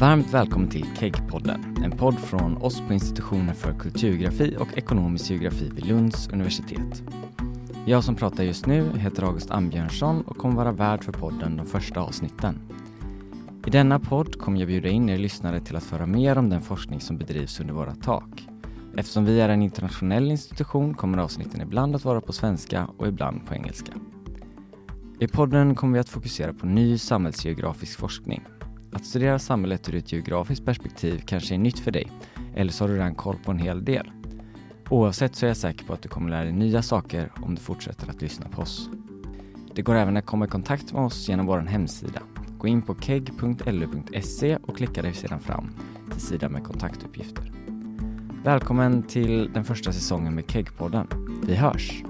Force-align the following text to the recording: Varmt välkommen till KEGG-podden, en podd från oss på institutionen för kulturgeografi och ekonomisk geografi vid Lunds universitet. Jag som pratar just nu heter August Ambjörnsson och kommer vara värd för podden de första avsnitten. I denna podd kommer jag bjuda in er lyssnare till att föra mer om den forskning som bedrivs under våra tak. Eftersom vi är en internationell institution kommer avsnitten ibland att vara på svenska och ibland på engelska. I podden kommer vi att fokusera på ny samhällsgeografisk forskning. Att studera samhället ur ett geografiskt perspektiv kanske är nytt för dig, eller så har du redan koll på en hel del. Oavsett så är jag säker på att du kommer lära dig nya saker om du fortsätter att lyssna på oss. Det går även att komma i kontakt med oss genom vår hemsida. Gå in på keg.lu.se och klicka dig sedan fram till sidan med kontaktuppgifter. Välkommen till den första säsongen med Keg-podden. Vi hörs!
Varmt 0.00 0.34
välkommen 0.34 0.68
till 0.68 0.84
KEGG-podden, 0.84 1.84
en 1.84 1.90
podd 1.90 2.18
från 2.18 2.56
oss 2.56 2.80
på 2.80 2.92
institutionen 2.92 3.54
för 3.54 3.72
kulturgeografi 3.72 4.56
och 4.58 4.78
ekonomisk 4.78 5.30
geografi 5.30 5.70
vid 5.74 5.86
Lunds 5.86 6.28
universitet. 6.28 7.02
Jag 7.86 8.04
som 8.04 8.14
pratar 8.14 8.44
just 8.44 8.66
nu 8.66 8.98
heter 8.98 9.22
August 9.22 9.50
Ambjörnsson 9.50 10.22
och 10.22 10.36
kommer 10.36 10.54
vara 10.54 10.72
värd 10.72 11.04
för 11.04 11.12
podden 11.12 11.56
de 11.56 11.66
första 11.66 12.00
avsnitten. 12.00 12.58
I 13.66 13.70
denna 13.70 13.98
podd 13.98 14.38
kommer 14.38 14.58
jag 14.58 14.66
bjuda 14.66 14.88
in 14.88 15.08
er 15.08 15.18
lyssnare 15.18 15.60
till 15.60 15.76
att 15.76 15.84
föra 15.84 16.06
mer 16.06 16.38
om 16.38 16.48
den 16.50 16.62
forskning 16.62 17.00
som 17.00 17.18
bedrivs 17.18 17.60
under 17.60 17.74
våra 17.74 17.94
tak. 17.94 18.48
Eftersom 18.96 19.24
vi 19.24 19.40
är 19.40 19.48
en 19.48 19.62
internationell 19.62 20.30
institution 20.30 20.94
kommer 20.94 21.18
avsnitten 21.18 21.60
ibland 21.60 21.96
att 21.96 22.04
vara 22.04 22.20
på 22.20 22.32
svenska 22.32 22.88
och 22.96 23.08
ibland 23.08 23.46
på 23.46 23.54
engelska. 23.54 23.92
I 25.20 25.28
podden 25.28 25.74
kommer 25.74 25.92
vi 25.94 26.00
att 26.00 26.08
fokusera 26.08 26.52
på 26.52 26.66
ny 26.66 26.98
samhällsgeografisk 26.98 27.98
forskning. 27.98 28.42
Att 28.92 29.04
studera 29.04 29.38
samhället 29.38 29.88
ur 29.88 29.94
ett 29.94 30.12
geografiskt 30.12 30.64
perspektiv 30.64 31.22
kanske 31.26 31.54
är 31.54 31.58
nytt 31.58 31.78
för 31.78 31.90
dig, 31.90 32.12
eller 32.54 32.72
så 32.72 32.84
har 32.84 32.88
du 32.88 32.94
redan 32.94 33.14
koll 33.14 33.36
på 33.44 33.50
en 33.50 33.58
hel 33.58 33.84
del. 33.84 34.10
Oavsett 34.90 35.36
så 35.36 35.46
är 35.46 35.48
jag 35.50 35.56
säker 35.56 35.84
på 35.84 35.92
att 35.92 36.02
du 36.02 36.08
kommer 36.08 36.30
lära 36.30 36.44
dig 36.44 36.52
nya 36.52 36.82
saker 36.82 37.32
om 37.42 37.54
du 37.54 37.60
fortsätter 37.60 38.10
att 38.10 38.22
lyssna 38.22 38.48
på 38.48 38.62
oss. 38.62 38.88
Det 39.74 39.82
går 39.82 39.94
även 39.94 40.16
att 40.16 40.26
komma 40.26 40.44
i 40.44 40.48
kontakt 40.48 40.92
med 40.92 41.02
oss 41.02 41.28
genom 41.28 41.46
vår 41.46 41.58
hemsida. 41.58 42.22
Gå 42.58 42.68
in 42.68 42.82
på 42.82 42.94
keg.lu.se 42.94 44.56
och 44.56 44.76
klicka 44.76 45.02
dig 45.02 45.14
sedan 45.14 45.40
fram 45.40 45.70
till 46.12 46.20
sidan 46.20 46.52
med 46.52 46.64
kontaktuppgifter. 46.64 47.52
Välkommen 48.44 49.02
till 49.02 49.52
den 49.52 49.64
första 49.64 49.92
säsongen 49.92 50.34
med 50.34 50.44
Keg-podden. 50.44 51.06
Vi 51.46 51.54
hörs! 51.54 52.07